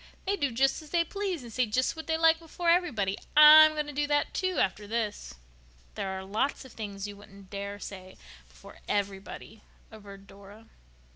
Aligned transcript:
They 0.25 0.35
do 0.35 0.49
just 0.51 0.81
as 0.81 0.89
they 0.89 1.03
please 1.03 1.43
and 1.43 1.53
say 1.53 1.67
just 1.67 1.95
what 1.95 2.07
they 2.07 2.17
like 2.17 2.39
before 2.39 2.71
everybody. 2.71 3.19
I'm 3.37 3.73
going 3.73 3.85
to 3.85 3.91
do 3.93 4.07
that, 4.07 4.33
too, 4.33 4.57
after 4.57 4.87
this." 4.87 5.35
"There 5.93 6.09
are 6.17 6.23
lots 6.23 6.65
of 6.65 6.73
things 6.73 7.07
you 7.07 7.15
wouldn't 7.15 7.51
dare 7.51 7.77
say 7.77 8.17
before 8.49 8.79
everybody," 8.89 9.61
averred 9.91 10.25
Dora. 10.25 10.65